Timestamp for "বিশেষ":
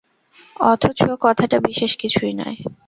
1.59-1.91